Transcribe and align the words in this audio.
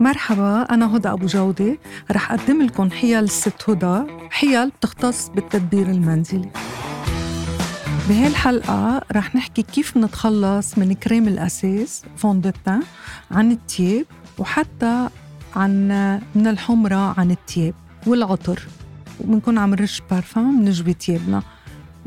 مرحبا 0.00 0.62
أنا 0.62 0.96
هدى 0.96 1.08
أبو 1.08 1.26
جودة. 1.26 1.78
رح 2.10 2.32
أقدم 2.32 2.62
لكم 2.62 2.90
حيل 2.90 3.24
الست 3.24 3.70
هدى. 3.70 4.12
حيل 4.30 4.70
بتختص 4.70 5.28
بالتدبير 5.28 5.86
المنزلي. 5.86 6.50
بهالحلقة 8.08 9.02
رح 9.12 9.34
نحكي 9.34 9.62
كيف 9.62 9.96
نتخلص 9.96 10.78
من 10.78 10.92
كريم 10.92 11.28
الأساس 11.28 12.02
فوندتان 12.16 12.82
عن 13.30 13.52
التياب 13.52 14.06
وحتى 14.38 15.08
عن 15.56 15.88
من 16.34 16.46
الحمرة 16.46 17.20
عن 17.20 17.30
التياب 17.30 17.74
والعطر. 18.06 18.62
وبنكون 19.20 19.58
عم 19.58 19.70
نرش 19.70 20.02
بارفان 20.10 20.64
بنجبي 20.64 20.94
تيابنا. 20.94 21.42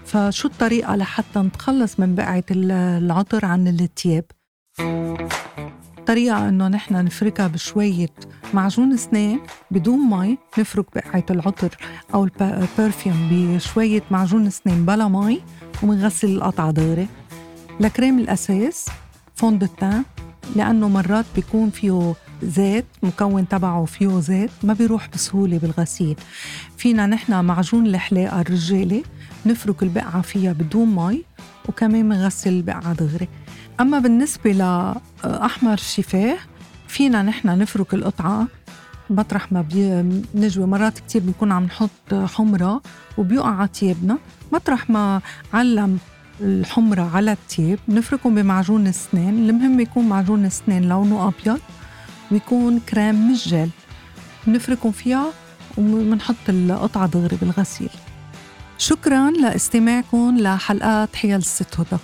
فشو 0.05 0.47
الطريقة 0.47 0.95
لحتى 0.95 1.39
نتخلص 1.39 1.99
من 1.99 2.15
بقعة 2.15 2.43
العطر 2.51 3.45
عن 3.45 3.67
التياب؟ 3.67 4.25
الطريقة 6.07 6.49
إنه 6.49 6.67
نحن 6.67 7.05
نفركها 7.05 7.47
بشوية 7.47 8.09
معجون 8.53 8.93
أسنان 8.93 9.39
بدون 9.71 9.99
مي 9.99 10.37
نفرك 10.59 10.85
بقعة 10.95 11.23
العطر 11.29 11.77
أو 12.13 12.23
ال 12.41 12.52
perfume 12.52 13.29
بشوية 13.31 14.03
معجون 14.11 14.47
أسنان 14.47 14.85
بلا 14.85 15.07
مي 15.07 15.41
ومنغسل 15.83 16.27
القطعة 16.27 16.71
دغري 16.71 17.07
لكريم 17.79 18.19
الأساس 18.19 18.85
fond 19.35 19.59
de 19.59 19.65
teint 19.65 20.03
لأنه 20.55 20.89
مرات 20.89 21.25
بيكون 21.35 21.69
فيه 21.69 22.13
زيت 22.43 22.85
مكون 23.03 23.47
تبعه 23.47 23.85
فيه 23.85 24.19
زيت 24.19 24.51
ما 24.63 24.73
بيروح 24.73 25.09
بسهولة 25.13 25.57
بالغسيل. 25.57 26.15
فينا 26.77 27.05
نحن 27.07 27.45
معجون 27.45 27.87
الحلاقة 27.87 28.41
الرجالي 28.41 29.03
نفرك 29.45 29.83
البقعة 29.83 30.21
فيها 30.21 30.53
بدون 30.53 30.95
مي 30.95 31.23
وكمان 31.69 32.09
منغسل 32.09 32.53
البقعة 32.53 32.93
دغري 32.93 33.27
أما 33.81 33.99
بالنسبة 33.99 34.51
لأحمر 34.51 35.73
الشفاه 35.73 36.37
فينا 36.87 37.23
نحن 37.23 37.57
نفرك 37.57 37.93
القطعة. 37.93 38.47
مطرح 39.09 39.51
ما 39.51 39.65
بنجوي 39.71 40.65
مرات 40.65 40.99
كتير 40.99 41.21
بنكون 41.21 41.51
عم 41.51 41.63
نحط 41.63 42.13
حمرة 42.13 42.81
وبيقع 43.17 43.49
على 43.49 43.67
تيابنا. 43.67 44.17
مطرح 44.53 44.89
ما 44.89 45.21
علم 45.53 45.97
الحمرة 46.41 47.11
على 47.15 47.31
التياب 47.31 47.79
نفركهم 47.89 48.35
بمعجون 48.35 48.87
السنان 48.87 49.49
المهم 49.49 49.79
يكون 49.79 50.09
معجون 50.09 50.45
السنان 50.45 50.89
لونه 50.89 51.27
أبيض 51.27 51.59
ويكون 52.31 52.79
كريم 52.79 53.31
مش 53.31 53.47
جل 53.47 53.69
نفركهم 54.47 54.91
فيها 54.91 55.25
ومنحط 55.77 56.35
القطعة 56.49 57.07
دغري 57.07 57.37
بالغسيل. 57.41 57.89
شكرا 58.77 59.31
لاستماعكم 59.31 60.37
لحلقات 60.37 61.15
حيل 61.15 61.35
الست 61.35 61.79
هدى 61.79 62.01